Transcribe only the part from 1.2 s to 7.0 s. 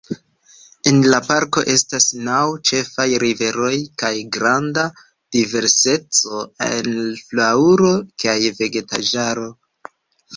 parko estas naŭ ĉefaj riveroj kaj granda diverseco en